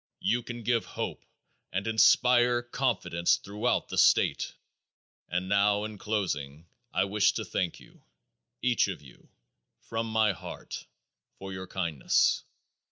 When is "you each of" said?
7.79-9.03